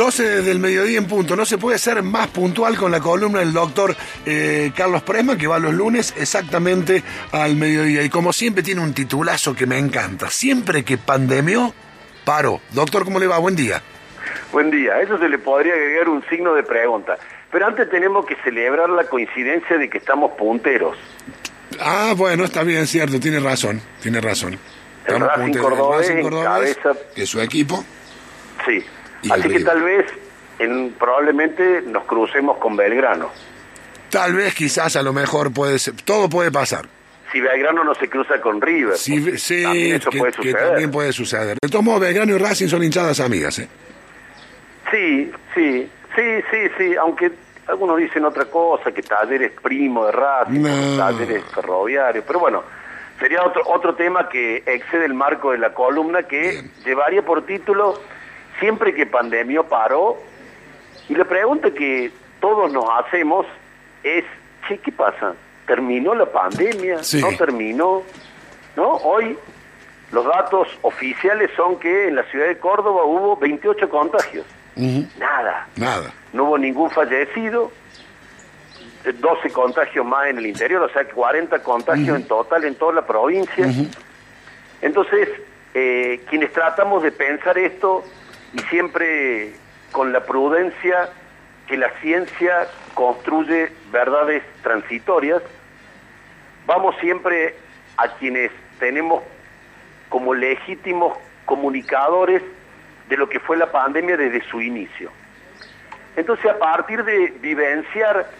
12 0.00 0.40
del 0.40 0.58
mediodía 0.60 0.96
en 0.96 1.04
punto. 1.04 1.36
No 1.36 1.44
se 1.44 1.58
puede 1.58 1.76
ser 1.78 2.02
más 2.02 2.28
puntual 2.28 2.74
con 2.78 2.90
la 2.90 3.00
columna 3.00 3.40
del 3.40 3.52
doctor 3.52 3.94
eh, 4.24 4.72
Carlos 4.74 5.02
Presma, 5.02 5.36
que 5.36 5.46
va 5.46 5.58
los 5.58 5.74
lunes 5.74 6.14
exactamente 6.16 7.02
al 7.32 7.54
mediodía. 7.56 8.02
Y 8.02 8.08
como 8.08 8.32
siempre 8.32 8.62
tiene 8.62 8.80
un 8.80 8.94
titulazo 8.94 9.54
que 9.54 9.66
me 9.66 9.76
encanta. 9.76 10.30
Siempre 10.30 10.84
que 10.86 10.96
pandemió, 10.96 11.74
paró. 12.24 12.62
Doctor, 12.72 13.04
¿cómo 13.04 13.18
le 13.18 13.26
va? 13.26 13.36
Buen 13.36 13.54
día. 13.56 13.82
Buen 14.52 14.70
día. 14.70 15.02
Eso 15.02 15.18
se 15.18 15.28
le 15.28 15.36
podría 15.38 15.74
agregar 15.74 16.08
un 16.08 16.24
signo 16.30 16.54
de 16.54 16.62
pregunta. 16.62 17.18
Pero 17.52 17.66
antes 17.66 17.90
tenemos 17.90 18.24
que 18.24 18.36
celebrar 18.42 18.88
la 18.88 19.04
coincidencia 19.04 19.76
de 19.76 19.90
que 19.90 19.98
estamos 19.98 20.32
punteros. 20.38 20.96
Ah, 21.78 22.14
bueno, 22.16 22.44
está 22.44 22.62
bien, 22.62 22.86
cierto, 22.86 23.20
tiene 23.20 23.38
razón, 23.38 23.82
tiene 24.00 24.18
razón. 24.22 24.54
El 24.54 24.58
Estamos 25.14 25.28
Racing 25.28 25.42
punteros. 25.42 25.66
El 25.72 25.76
Cordobés 25.78 26.08
Racing 26.08 26.22
Cordobés, 26.22 26.76
encabeza- 26.78 26.98
que 27.14 27.22
es 27.24 27.28
su 27.28 27.40
equipo. 27.42 27.84
Sí. 28.66 28.82
Así 29.28 29.48
que 29.48 29.60
tal 29.60 29.82
vez 29.82 30.06
en, 30.58 30.92
probablemente 30.92 31.82
nos 31.82 32.04
crucemos 32.04 32.58
con 32.58 32.76
Belgrano. 32.76 33.30
Tal 34.10 34.34
vez, 34.34 34.54
quizás, 34.54 34.96
a 34.96 35.02
lo 35.02 35.12
mejor 35.12 35.52
puede 35.52 35.78
ser. 35.78 35.94
Todo 36.04 36.28
puede 36.28 36.50
pasar. 36.50 36.86
Si 37.32 37.40
Belgrano 37.40 37.84
no 37.84 37.94
se 37.94 38.08
cruza 38.08 38.40
con 38.40 38.60
River. 38.60 38.96
Sí, 38.96 39.20
porque 39.20 39.38
sí 39.38 39.62
también 39.62 39.96
eso 39.96 40.10
que, 40.10 40.18
puede 40.18 40.32
que 40.32 40.36
suceder. 40.42 40.66
también 40.68 40.90
puede 40.90 41.12
suceder. 41.12 41.56
De 41.62 41.68
todos 41.68 41.84
modos, 41.84 42.00
Belgrano 42.00 42.34
y 42.34 42.38
Racing 42.38 42.66
son 42.68 42.82
hinchadas 42.82 43.20
amigas, 43.20 43.58
¿eh? 43.60 43.68
Sí, 44.90 45.30
sí, 45.54 45.88
sí, 46.16 46.22
sí, 46.50 46.56
sí, 46.76 46.96
aunque 46.96 47.30
algunos 47.68 47.98
dicen 47.98 48.24
otra 48.24 48.46
cosa, 48.46 48.90
que 48.90 49.02
Talleres 49.02 49.52
es 49.52 49.60
primo 49.60 50.06
de 50.06 50.12
Racing, 50.12 50.60
No. 50.62 50.96
Talleres 50.96 51.44
es 51.44 51.54
ferroviario, 51.54 52.24
pero 52.26 52.40
bueno, 52.40 52.64
sería 53.20 53.44
otro, 53.44 53.62
otro 53.66 53.94
tema 53.94 54.28
que 54.28 54.64
excede 54.66 55.04
el 55.04 55.14
marco 55.14 55.52
de 55.52 55.58
la 55.58 55.72
columna 55.72 56.24
que 56.24 56.40
Bien. 56.40 56.72
llevaría 56.84 57.22
por 57.22 57.46
título 57.46 58.02
Siempre 58.60 58.94
que 58.94 59.06
pandemia 59.06 59.62
paró, 59.64 60.18
y 61.08 61.14
la 61.14 61.24
pregunta 61.24 61.70
que 61.72 62.12
todos 62.40 62.72
nos 62.72 62.84
hacemos 62.98 63.46
es, 64.04 64.24
che, 64.68 64.78
¿qué 64.78 64.92
pasa? 64.92 65.34
¿Terminó 65.66 66.14
la 66.14 66.26
pandemia? 66.26 67.02
Sí. 67.02 67.20
¿No 67.20 67.36
terminó? 67.36 68.02
¿No? 68.76 68.92
Hoy 68.96 69.36
los 70.12 70.24
datos 70.24 70.68
oficiales 70.82 71.50
son 71.56 71.78
que 71.78 72.08
en 72.08 72.16
la 72.16 72.24
ciudad 72.24 72.46
de 72.46 72.58
Córdoba 72.58 73.04
hubo 73.04 73.36
28 73.36 73.88
contagios. 73.88 74.46
Nada. 74.76 75.66
Nada. 75.76 76.12
No 76.32 76.44
hubo 76.44 76.58
ningún 76.58 76.90
fallecido, 76.90 77.70
eh, 79.04 79.12
12 79.12 79.50
contagios 79.50 80.06
más 80.06 80.28
en 80.28 80.38
el 80.38 80.46
interior, 80.46 80.82
o 80.82 80.88
sea, 80.90 81.04
40 81.04 81.62
contagios 81.62 82.16
en 82.16 82.26
total 82.26 82.64
en 82.64 82.74
toda 82.76 82.92
la 82.92 83.06
provincia. 83.06 83.66
Entonces, 84.80 85.28
eh, 85.74 86.20
quienes 86.28 86.52
tratamos 86.52 87.02
de 87.02 87.12
pensar 87.12 87.58
esto 87.58 88.04
y 88.52 88.58
siempre 88.70 89.52
con 89.92 90.12
la 90.12 90.24
prudencia 90.24 91.10
que 91.66 91.76
la 91.76 91.90
ciencia 92.00 92.66
construye 92.94 93.70
verdades 93.92 94.42
transitorias, 94.62 95.42
vamos 96.66 96.96
siempre 97.00 97.54
a 97.96 98.08
quienes 98.08 98.50
tenemos 98.78 99.22
como 100.08 100.34
legítimos 100.34 101.16
comunicadores 101.44 102.42
de 103.08 103.16
lo 103.16 103.28
que 103.28 103.40
fue 103.40 103.56
la 103.56 103.70
pandemia 103.70 104.16
desde 104.16 104.42
su 104.48 104.60
inicio. 104.60 105.10
Entonces, 106.16 106.46
a 106.46 106.58
partir 106.58 107.04
de 107.04 107.32
vivenciar 107.40 108.30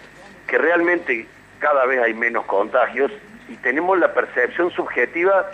que 0.47 0.57
realmente 0.57 1.27
cada 1.59 1.85
vez 1.85 2.01
hay 2.01 2.13
menos 2.13 2.45
contagios 2.45 3.11
y 3.47 3.55
tenemos 3.57 3.97
la 3.97 4.13
percepción 4.13 4.71
subjetiva 4.71 5.51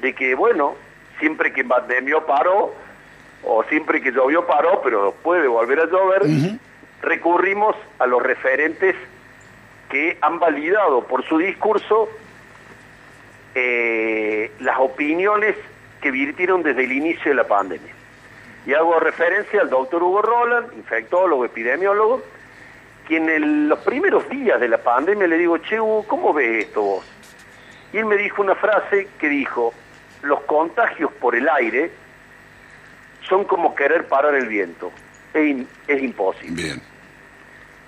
de 0.00 0.14
que, 0.14 0.34
bueno, 0.34 0.76
siempre 1.18 1.52
que 1.52 1.64
pandemia 1.64 2.20
paró, 2.26 2.74
o 3.46 3.62
siempre 3.64 4.00
que 4.00 4.10
llovió 4.10 4.44
paró, 4.46 4.80
pero 4.82 5.12
puede 5.22 5.46
volver 5.46 5.80
a 5.80 5.86
llover, 5.86 6.22
recurrimos 7.00 7.76
a 7.98 8.06
los 8.06 8.20
referentes 8.20 8.96
que 9.88 10.18
han 10.20 10.40
validado 10.40 11.04
por 11.04 11.24
su 11.24 11.38
discurso 11.38 12.08
eh, 13.54 14.50
las 14.58 14.78
opiniones 14.80 15.54
que 16.00 16.10
virtieron 16.10 16.64
desde 16.64 16.84
el 16.84 16.92
inicio 16.92 17.30
de 17.30 17.36
la 17.36 17.44
pandemia. 17.44 17.92
Y 18.66 18.74
hago 18.74 18.98
referencia 18.98 19.60
al 19.60 19.70
doctor 19.70 20.02
Hugo 20.02 20.22
Roland, 20.22 20.72
infectólogo, 20.76 21.44
epidemiólogo, 21.44 22.22
quien 23.06 23.30
en 23.30 23.68
los 23.68 23.78
primeros 23.78 24.28
días 24.28 24.60
de 24.60 24.68
la 24.68 24.78
pandemia 24.78 25.28
le 25.28 25.38
digo, 25.38 25.58
che, 25.58 25.80
Hugo, 25.80 26.04
¿cómo 26.08 26.34
ves 26.34 26.66
esto 26.66 26.82
vos? 26.82 27.06
Y 27.92 27.98
él 27.98 28.06
me 28.06 28.16
dijo 28.16 28.42
una 28.42 28.56
frase 28.56 29.06
que 29.20 29.28
dijo, 29.28 29.72
los 30.22 30.40
contagios 30.40 31.12
por 31.12 31.36
el 31.36 31.48
aire 31.48 31.92
son 33.28 33.44
como 33.44 33.74
querer 33.74 34.06
parar 34.08 34.34
el 34.34 34.46
viento, 34.46 34.90
es, 35.34 35.46
in- 35.46 35.68
es 35.88 36.02
imposible. 36.02 36.62
Bien. 36.62 36.82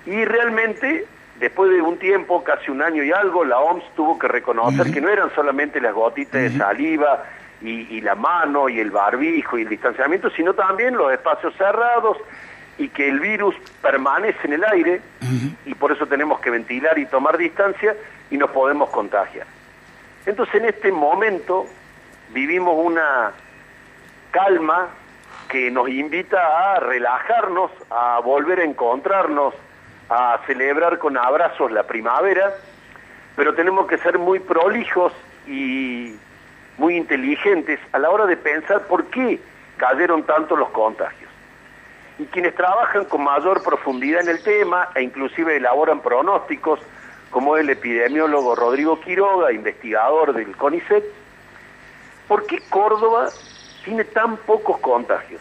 Y 0.07 0.25
realmente, 0.25 1.05
después 1.39 1.71
de 1.71 1.81
un 1.83 1.99
tiempo, 1.99 2.43
casi 2.45 2.71
un 2.71 2.83
año 2.83 3.03
y 3.03 3.13
algo, 3.13 3.45
la 3.45 3.59
OMS 3.59 3.85
tuvo 3.95 4.19
que 4.19 4.29
reconocer 4.29 4.91
que 4.93 5.01
no 5.01 5.09
eran 5.09 5.31
solamente 5.35 5.81
las 5.81 5.95
gotitas 5.95 6.41
de 6.41 6.57
saliva 6.57 7.25
y, 7.61 7.71
y 7.97 8.01
la 8.01 8.15
mano 8.15 8.69
y 8.69 8.81
el 8.81 8.91
barbijo 8.91 9.59
y 9.59 9.63
el 9.63 9.69
distanciamiento, 9.69 10.31
sino 10.31 10.55
también 10.55 10.97
los 10.97 11.13
espacios 11.13 11.55
cerrados 11.57 12.17
y 12.79 12.89
que 12.89 13.09
el 13.09 13.19
virus 13.21 13.55
permanece 13.83 14.39
en 14.45 14.53
el 14.53 14.65
aire 14.65 15.01
y 15.67 15.75
por 15.75 15.91
eso 15.93 16.07
tenemos 16.07 16.39
que 16.41 16.51
ventilar 16.51 16.97
y 16.99 17.07
tomar 17.07 17.37
distancia 17.37 17.95
y 18.31 18.37
nos 18.39 18.51
podemos 18.51 18.89
contagiar. 18.91 19.47
Entonces 20.25 20.55
en 20.55 20.67
este 20.67 20.93
momento 20.93 21.67
vivimos 22.31 22.75
una 22.79 23.33
calma 24.31 24.89
que 25.49 25.71
nos 25.71 25.89
invita 25.89 26.75
a 26.75 26.81
relajarnos, 26.81 27.71
a 27.91 28.21
volver 28.21 28.61
a 28.61 28.65
encontrarnos, 28.65 29.55
a 30.09 30.39
celebrar 30.47 30.99
con 30.99 31.17
abrazos 31.17 31.73
la 31.73 31.85
primavera, 31.85 32.55
pero 33.37 33.55
tenemos 33.55 33.87
que 33.87 33.99
ser 33.99 34.19
muy 34.19 34.41
prolijos 34.41 35.13
y 35.47 36.15
muy 36.77 36.97
inteligentes 36.97 37.81
a 37.93 37.99
la 37.99 38.11
hora 38.11 38.27
de 38.27 38.37
pensar 38.37 38.83
por 38.83 39.07
qué 39.07 39.41
cayeron 39.77 40.23
tanto 40.25 40.57
los 40.57 40.71
contagios. 40.71 41.31
Y 42.19 42.25
quienes 42.27 42.55
trabajan 42.55 43.05
con 43.05 43.23
mayor 43.23 43.63
profundidad 43.63 44.23
en 44.23 44.29
el 44.29 44.43
tema 44.43 44.89
e 44.95 45.03
inclusive 45.03 45.57
elaboran 45.57 46.01
pronósticos, 46.01 46.81
como 47.31 47.57
el 47.57 47.71
epidemiólogo 47.71 48.55
Rodrigo 48.55 49.01
Quiroga, 49.01 49.53
investigador 49.53 50.33
del 50.33 50.57
CONICET, 50.57 51.05
¿por 52.27 52.47
qué 52.47 52.59
Córdoba 52.71 53.29
tiene 53.85 54.05
tan 54.05 54.37
pocos 54.39 54.79
contagios? 54.79 55.41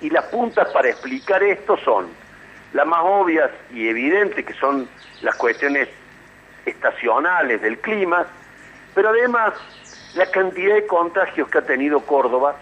Y 0.00 0.10
las 0.10 0.24
puntas 0.26 0.68
para 0.68 0.88
explicar 0.88 1.42
esto 1.42 1.76
son 1.78 2.08
las 2.72 2.86
más 2.86 3.00
obvias 3.02 3.50
y 3.72 3.88
evidentes, 3.88 4.44
que 4.44 4.54
son 4.54 4.88
las 5.22 5.34
cuestiones 5.36 5.88
estacionales 6.64 7.60
del 7.62 7.78
clima, 7.78 8.26
pero 8.94 9.08
además 9.10 9.54
la 10.14 10.26
cantidad 10.30 10.74
de 10.74 10.86
contagios 10.86 11.48
que 11.48 11.58
ha 11.58 11.62
tenido 11.62 12.00
Córdoba, 12.00 12.56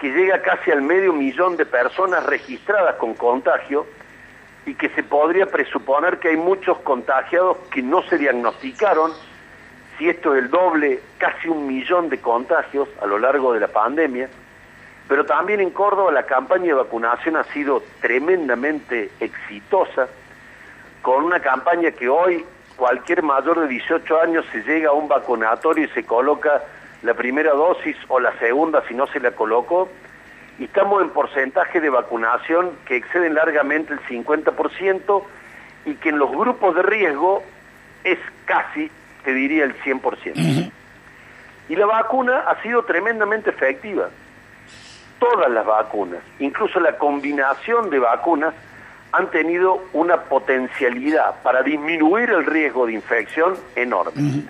que 0.00 0.10
llega 0.10 0.40
casi 0.42 0.70
al 0.70 0.82
medio 0.82 1.12
millón 1.12 1.56
de 1.56 1.66
personas 1.66 2.24
registradas 2.24 2.94
con 2.96 3.14
contagio, 3.14 3.86
y 4.66 4.74
que 4.74 4.88
se 4.90 5.02
podría 5.02 5.46
presuponer 5.46 6.18
que 6.18 6.28
hay 6.28 6.36
muchos 6.36 6.78
contagiados 6.80 7.56
que 7.70 7.82
no 7.82 8.02
se 8.02 8.18
diagnosticaron, 8.18 9.12
si 10.00 10.08
esto 10.08 10.34
es 10.34 10.44
el 10.44 10.50
doble, 10.50 10.98
casi 11.18 11.48
un 11.48 11.66
millón 11.66 12.08
de 12.08 12.18
contagios 12.22 12.88
a 13.02 13.06
lo 13.06 13.18
largo 13.18 13.52
de 13.52 13.60
la 13.60 13.68
pandemia, 13.68 14.30
pero 15.06 15.26
también 15.26 15.60
en 15.60 15.68
Córdoba 15.68 16.10
la 16.10 16.22
campaña 16.22 16.68
de 16.68 16.72
vacunación 16.72 17.36
ha 17.36 17.44
sido 17.44 17.82
tremendamente 18.00 19.10
exitosa, 19.20 20.08
con 21.02 21.24
una 21.24 21.40
campaña 21.40 21.90
que 21.90 22.08
hoy 22.08 22.46
cualquier 22.76 23.22
mayor 23.22 23.60
de 23.60 23.68
18 23.68 24.22
años 24.22 24.46
se 24.52 24.62
llega 24.62 24.88
a 24.88 24.92
un 24.92 25.06
vacunatorio 25.06 25.84
y 25.84 25.88
se 25.88 26.04
coloca 26.04 26.62
la 27.02 27.12
primera 27.12 27.52
dosis 27.52 27.96
o 28.08 28.20
la 28.20 28.32
segunda 28.38 28.82
si 28.88 28.94
no 28.94 29.06
se 29.08 29.20
la 29.20 29.32
colocó, 29.32 29.90
y 30.58 30.64
estamos 30.64 31.02
en 31.02 31.10
porcentaje 31.10 31.78
de 31.78 31.90
vacunación 31.90 32.70
que 32.86 32.96
exceden 32.96 33.34
largamente 33.34 33.92
el 33.92 34.00
50% 34.00 35.22
y 35.84 35.94
que 35.96 36.08
en 36.08 36.18
los 36.18 36.30
grupos 36.30 36.74
de 36.74 36.82
riesgo 36.84 37.42
es 38.02 38.18
casi, 38.46 38.90
te 39.24 39.32
diría, 39.32 39.64
el 39.64 39.78
100%. 39.80 40.72
Y 41.68 41.76
la 41.76 41.86
vacuna 41.86 42.44
ha 42.48 42.60
sido 42.62 42.82
tremendamente 42.84 43.50
efectiva. 43.50 44.08
Todas 45.18 45.50
las 45.50 45.64
vacunas, 45.66 46.20
incluso 46.38 46.80
la 46.80 46.96
combinación 46.96 47.90
de 47.90 47.98
vacunas, 47.98 48.54
han 49.12 49.30
tenido 49.30 49.82
una 49.92 50.22
potencialidad 50.22 51.42
para 51.42 51.62
disminuir 51.62 52.30
el 52.30 52.46
riesgo 52.46 52.86
de 52.86 52.92
infección 52.94 53.56
enorme. 53.74 54.44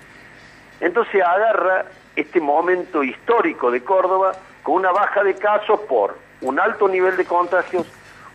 Entonces 0.80 1.22
agarra 1.22 1.86
este 2.16 2.40
momento 2.40 3.02
histórico 3.02 3.70
de 3.70 3.82
Córdoba 3.82 4.32
con 4.62 4.76
una 4.76 4.92
baja 4.92 5.22
de 5.22 5.34
casos 5.34 5.80
por 5.88 6.16
un 6.42 6.58
alto 6.58 6.88
nivel 6.88 7.16
de 7.16 7.24
contagios, 7.24 7.86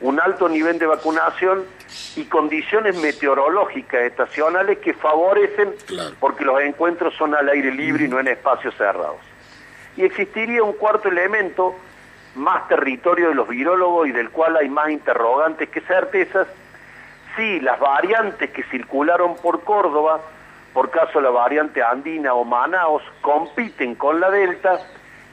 un 0.02 0.20
alto 0.20 0.50
nivel 0.50 0.78
de 0.80 0.86
vacunación 0.86 1.64
y 2.16 2.26
condiciones 2.26 2.98
meteorológicas 2.98 4.02
estacionales 4.02 4.80
que 4.80 4.94
favorecen 4.94 5.74
Claro. 5.88 6.16
porque 6.20 6.44
los 6.44 6.60
encuentros 6.62 7.14
son 7.16 7.34
al 7.36 7.48
aire 7.50 7.72
libre 7.72 8.06
y 8.06 8.08
no 8.08 8.20
en 8.20 8.28
espacios 8.28 8.76
cerrados. 8.76 9.18
Y 9.98 10.04
existiría 10.04 10.64
un 10.64 10.74
cuarto 10.74 11.08
elemento 11.08 11.74
más 12.36 12.68
territorio 12.68 13.30
de 13.30 13.36
los 13.36 13.48
virólogos 13.48 14.08
y 14.10 14.12
del 14.12 14.30
cual 14.30 14.58
hay 14.58 14.68
más 14.68 14.90
interrogantes 14.90 15.70
que 15.70 15.80
certezas, 15.82 16.48
si 17.38 17.62
las 17.62 17.80
variantes 17.80 18.50
que 18.52 18.64
circularon 18.64 19.36
por 19.38 19.64
Córdoba, 19.64 20.20
por 20.74 20.90
caso 20.90 21.22
la 21.22 21.30
variante 21.30 21.82
andina 21.82 22.34
o 22.34 22.44
Manaos, 22.44 23.04
compiten 23.22 23.96
con 23.96 24.20
la 24.20 24.30
Delta 24.30 24.80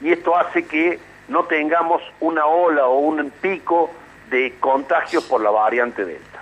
y 0.01 0.11
esto 0.13 0.35
hace 0.37 0.65
que 0.65 0.99
no 1.27 1.43
tengamos 1.43 2.01
una 2.21 2.45
ola 2.45 2.85
o 2.87 2.99
un 2.99 3.29
pico 3.41 3.89
de 4.33 4.55
contagios 4.59 5.23
por 5.25 5.41
la 5.41 5.51
variante 5.51 6.03
Delta. 6.03 6.41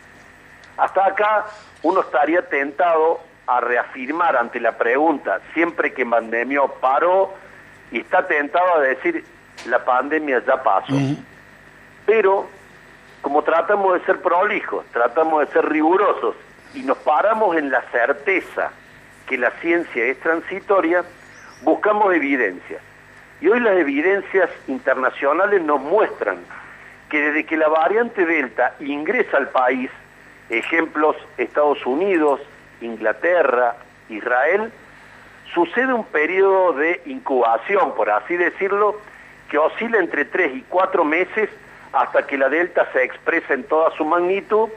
Hasta 0.77 1.05
acá 1.07 1.45
uno 1.83 1.99
estaría 1.99 2.47
tentado 2.47 3.19
a 3.47 3.59
reafirmar 3.59 4.37
ante 4.37 4.61
la 4.61 4.77
pregunta, 4.77 5.41
siempre 5.53 5.93
que 5.93 6.05
pandemia 6.05 6.61
paró, 6.79 7.33
y 7.91 7.99
está 7.99 8.25
tentado 8.25 8.75
a 8.75 8.79
decir, 8.79 9.25
la 9.65 9.83
pandemia 9.83 10.41
ya 10.45 10.63
pasó. 10.63 10.93
Pero, 12.05 12.47
como 13.21 13.43
tratamos 13.43 13.95
de 13.95 14.05
ser 14.05 14.21
prolijos, 14.21 14.85
tratamos 14.93 15.45
de 15.45 15.51
ser 15.51 15.67
rigurosos, 15.67 16.35
y 16.73 16.83
nos 16.83 16.97
paramos 16.99 17.57
en 17.57 17.71
la 17.71 17.81
certeza 17.91 18.71
que 19.27 19.37
la 19.37 19.51
ciencia 19.59 20.05
es 20.05 20.17
transitoria, 20.21 21.03
buscamos 21.61 22.13
evidencias. 22.13 22.81
Y 23.41 23.49
hoy 23.49 23.59
las 23.59 23.77
evidencias 23.77 24.49
internacionales 24.67 25.61
nos 25.61 25.81
muestran 25.81 26.37
que 27.11 27.21
desde 27.21 27.45
que 27.45 27.57
la 27.57 27.67
variante 27.67 28.25
Delta 28.25 28.73
ingresa 28.79 29.35
al 29.35 29.49
país, 29.49 29.91
ejemplos 30.49 31.17
Estados 31.37 31.85
Unidos, 31.85 32.39
Inglaterra, 32.79 33.75
Israel, 34.07 34.71
sucede 35.53 35.93
un 35.93 36.05
periodo 36.05 36.71
de 36.71 37.01
incubación, 37.05 37.93
por 37.95 38.09
así 38.09 38.37
decirlo, 38.37 38.95
que 39.49 39.57
oscila 39.57 39.99
entre 39.99 40.23
tres 40.23 40.55
y 40.55 40.61
cuatro 40.61 41.03
meses 41.03 41.49
hasta 41.91 42.25
que 42.25 42.37
la 42.37 42.47
delta 42.47 42.87
se 42.93 43.03
expresa 43.03 43.53
en 43.53 43.65
toda 43.65 43.91
su 43.97 44.05
magnitud 44.05 44.69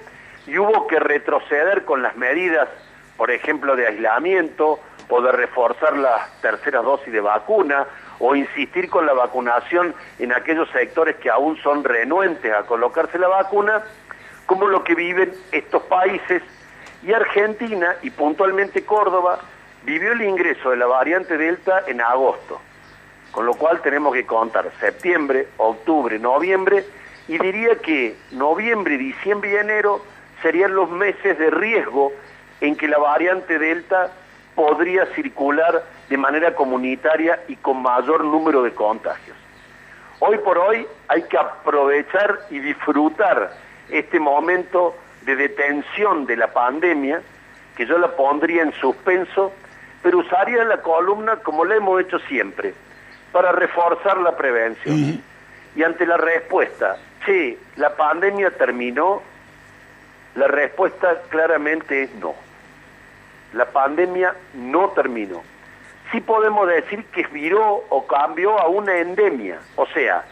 y 0.49 0.59
hubo 0.59 0.89
que 0.89 0.99
retroceder 0.99 1.85
con 1.85 2.03
las 2.03 2.17
medidas, 2.17 2.69
por 3.17 3.31
ejemplo, 3.31 3.77
de 3.77 3.87
aislamiento 3.87 4.81
o 5.09 5.23
de 5.23 5.31
reforzar 5.31 5.97
las 5.97 6.41
terceras 6.41 6.83
dosis 6.83 7.13
de 7.13 7.21
vacuna 7.21 7.87
o 8.19 8.35
insistir 8.35 8.89
con 8.89 9.07
la 9.07 9.13
vacunación 9.13 9.95
en 10.19 10.33
aquellos 10.33 10.69
sectores 10.71 11.17
que 11.17 11.31
aún 11.31 11.57
son 11.63 11.85
renuentes 11.85 12.53
a 12.53 12.65
colocarse 12.65 13.19
la 13.19 13.29
vacuna, 13.29 13.83
como 14.47 14.67
lo 14.67 14.85
que 14.85 14.95
viven 14.95 15.33
estos 15.53 15.83
países. 15.85 16.43
Y 17.03 17.13
Argentina 17.13 17.97
y 18.03 18.11
puntualmente 18.11 18.85
Córdoba 18.85 19.39
vivió 19.85 20.13
el 20.13 20.23
ingreso 20.23 20.71
de 20.71 20.77
la 20.77 20.87
variante 20.87 21.37
Delta 21.37 21.83
en 21.87 22.01
agosto, 22.01 22.61
con 23.31 23.47
lo 23.47 23.55
cual 23.55 23.81
tenemos 23.83 24.15
que 24.15 24.25
contar 24.25 24.71
septiembre, 24.81 25.49
octubre, 25.59 26.19
noviembre 26.19 26.85
y 27.29 27.39
diría 27.39 27.77
que 27.77 28.17
noviembre, 28.33 28.99
diciembre 28.99 29.51
y 29.51 29.57
enero 29.57 30.03
serían 30.43 30.75
los 30.75 30.91
meses 30.91 31.39
de 31.39 31.51
riesgo 31.51 32.13
en 32.61 32.77
que 32.77 32.89
la 32.89 32.99
variante 32.99 33.59
Delta 33.59 34.11
podría 34.55 35.07
circular 35.15 35.85
de 36.09 36.17
manera 36.17 36.55
comunitaria 36.55 37.41
y 37.49 37.57
con 37.57 37.83
mayor 37.83 38.25
número 38.25 38.63
de 38.63 38.73
contagios. 38.73 39.37
Hoy 40.21 40.39
por 40.39 40.59
hoy 40.59 40.87
hay 41.09 41.23
que 41.23 41.37
aprovechar 41.37 42.41
y 42.51 42.59
disfrutar 42.59 43.53
este 43.91 44.21
momento 44.21 44.97
de 45.23 45.37
detención 45.37 46.27
de 46.27 46.37
la 46.37 46.53
pandemia, 46.53 47.23
que 47.77 47.87
yo 47.87 47.99
la 47.99 48.09
pondría 48.09 48.63
en 48.63 48.73
suspenso, 48.75 49.53
pero 50.03 50.19
usaría 50.19 50.65
la 50.65 50.83
columna 50.83 51.37
como 51.37 51.65
la 51.65 51.77
hemos 51.77 52.01
hecho 52.01 52.19
siempre, 52.21 52.75
para 53.33 53.53
reforzar 53.53 54.19
la 54.19 54.37
prevención. 54.37 55.23
Y 55.75 55.83
ante 55.83 56.07
la 56.07 56.17
respuesta, 56.17 56.97
sí, 57.27 57.59
la 57.77 57.97
pandemia 57.97 58.51
terminó, 58.51 59.23
la 60.37 60.47
respuesta 60.47 61.23
claramente 61.31 62.05
es 62.05 62.15
no. 62.15 62.35
La 63.55 63.67
pandemia 63.67 64.35
no 64.55 64.91
terminó. 64.91 65.43
Sí 66.13 66.21
podemos 66.21 66.69
decir 66.69 67.05
que 67.07 67.27
viró 67.29 67.85
o 67.89 68.07
cambió 68.07 68.59
a 68.59 68.69
una 68.69 68.97
endemia, 68.99 69.59
o 69.77 69.87
sea, 69.87 70.25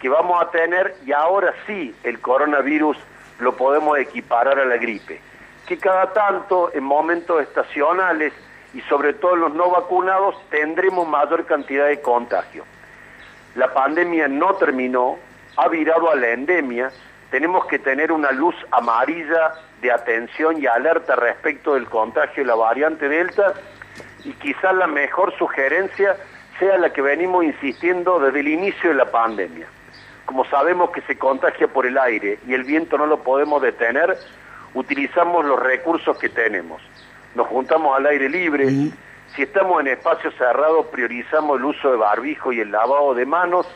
que 0.00 0.08
vamos 0.08 0.40
a 0.42 0.50
tener, 0.50 0.94
y 1.06 1.12
ahora 1.12 1.54
sí, 1.66 1.94
el 2.02 2.20
coronavirus 2.20 2.96
lo 3.38 3.56
podemos 3.56 3.98
equiparar 3.98 4.58
a 4.58 4.64
la 4.64 4.76
gripe, 4.76 5.20
que 5.66 5.78
cada 5.78 6.12
tanto 6.12 6.70
en 6.74 6.84
momentos 6.84 7.42
estacionales 7.42 8.32
y 8.74 8.80
sobre 8.82 9.14
todo 9.14 9.36
los 9.36 9.54
no 9.54 9.70
vacunados 9.70 10.36
tendremos 10.50 11.08
mayor 11.08 11.46
cantidad 11.46 11.86
de 11.86 12.00
contagio. 12.00 12.64
La 13.54 13.72
pandemia 13.72 14.28
no 14.28 14.54
terminó, 14.54 15.16
ha 15.56 15.68
virado 15.68 16.10
a 16.10 16.16
la 16.16 16.30
endemia, 16.30 16.90
tenemos 17.30 17.66
que 17.66 17.78
tener 17.78 18.12
una 18.12 18.30
luz 18.32 18.54
amarilla 18.70 19.54
de 19.80 19.90
atención 19.90 20.60
y 20.60 20.66
alerta 20.66 21.16
respecto 21.16 21.74
del 21.74 21.88
contagio 21.88 22.42
de 22.42 22.48
la 22.48 22.54
variante 22.54 23.08
Delta 23.08 23.54
y 24.24 24.32
quizás 24.32 24.74
la 24.74 24.86
mejor 24.86 25.36
sugerencia 25.38 26.16
sea 26.58 26.78
la 26.78 26.92
que 26.92 27.02
venimos 27.02 27.44
insistiendo 27.44 28.18
desde 28.18 28.40
el 28.40 28.48
inicio 28.48 28.90
de 28.90 28.96
la 28.96 29.10
pandemia 29.10 29.66
como 30.24 30.44
sabemos 30.46 30.90
que 30.90 31.02
se 31.02 31.18
contagia 31.18 31.68
por 31.68 31.86
el 31.86 31.98
aire 31.98 32.38
y 32.46 32.54
el 32.54 32.64
viento 32.64 32.96
no 32.98 33.06
lo 33.06 33.22
podemos 33.22 33.60
detener, 33.60 34.16
utilizamos 34.74 35.44
los 35.44 35.60
recursos 35.60 36.18
que 36.18 36.28
tenemos. 36.28 36.82
Nos 37.34 37.46
juntamos 37.48 37.96
al 37.96 38.06
aire 38.06 38.28
libre, 38.28 38.68
si 39.34 39.42
estamos 39.42 39.80
en 39.80 39.88
espacios 39.88 40.34
cerrados 40.36 40.86
priorizamos 40.86 41.58
el 41.58 41.64
uso 41.64 41.90
de 41.90 41.96
barbijo 41.96 42.52
y 42.52 42.60
el 42.60 42.70
lavado 42.70 43.14
de 43.14 43.26
manos 43.26 43.66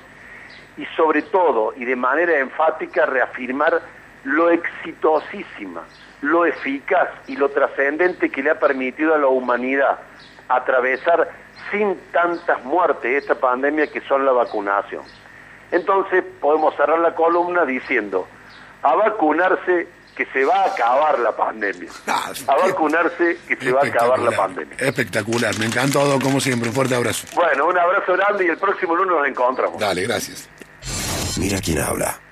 y 0.76 0.86
sobre 0.96 1.22
todo 1.22 1.74
y 1.76 1.84
de 1.84 1.96
manera 1.96 2.38
enfática 2.38 3.04
reafirmar 3.04 3.82
lo 4.24 4.50
exitosísima, 4.50 5.82
lo 6.22 6.46
eficaz 6.46 7.08
y 7.26 7.36
lo 7.36 7.48
trascendente 7.50 8.30
que 8.30 8.42
le 8.42 8.50
ha 8.50 8.58
permitido 8.58 9.14
a 9.14 9.18
la 9.18 9.26
humanidad 9.26 9.98
atravesar 10.48 11.28
sin 11.70 11.98
tantas 12.12 12.64
muertes 12.64 13.22
esta 13.22 13.34
pandemia 13.34 13.86
que 13.88 14.00
son 14.02 14.24
la 14.24 14.32
vacunación. 14.32 15.02
Entonces 15.70 16.24
podemos 16.40 16.74
cerrar 16.76 16.98
la 16.98 17.14
columna 17.14 17.64
diciendo, 17.64 18.26
a 18.82 18.94
vacunarse 18.94 19.88
que 20.16 20.26
se 20.26 20.44
va 20.44 20.62
a 20.62 20.66
acabar 20.66 21.18
la 21.20 21.36
pandemia. 21.36 21.90
Ah, 22.06 22.32
a 22.48 22.56
vacunarse 22.56 23.38
que 23.46 23.56
se 23.56 23.70
va 23.70 23.82
a 23.82 23.86
acabar 23.86 24.18
la 24.18 24.32
pandemia. 24.32 24.76
Espectacular, 24.78 25.56
me 25.58 25.66
encantó 25.66 26.00
todo 26.00 26.18
como 26.18 26.40
siempre, 26.40 26.70
un 26.70 26.74
fuerte 26.74 26.96
abrazo. 26.96 27.28
Bueno, 27.34 27.66
un 27.66 27.78
abrazo 27.78 28.14
grande 28.14 28.46
y 28.46 28.48
el 28.48 28.58
próximo 28.58 28.96
lunes 28.96 29.14
nos 29.16 29.28
encontramos. 29.28 29.78
Dale, 29.78 30.02
gracias. 30.02 30.48
Mira 31.38 31.60
quién 31.60 31.80
habla. 31.80 32.18